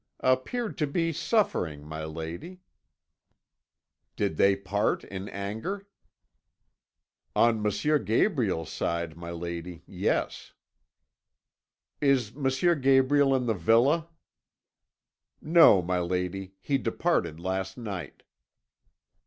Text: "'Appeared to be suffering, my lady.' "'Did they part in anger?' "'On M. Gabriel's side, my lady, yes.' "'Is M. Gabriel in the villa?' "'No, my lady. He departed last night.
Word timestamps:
"'Appeared 0.21 0.79
to 0.79 0.87
be 0.87 1.13
suffering, 1.13 1.83
my 1.83 2.03
lady.' 2.03 2.61
"'Did 4.15 4.35
they 4.35 4.55
part 4.55 5.03
in 5.03 5.29
anger?' 5.29 5.85
"'On 7.35 7.63
M. 7.63 8.03
Gabriel's 8.03 8.71
side, 8.71 9.15
my 9.15 9.29
lady, 9.29 9.83
yes.' 9.85 10.53
"'Is 12.01 12.31
M. 12.35 12.81
Gabriel 12.81 13.35
in 13.35 13.45
the 13.45 13.53
villa?' 13.53 14.07
"'No, 15.39 15.83
my 15.83 15.99
lady. 15.99 16.55
He 16.59 16.79
departed 16.79 17.39
last 17.39 17.77
night. 17.77 18.23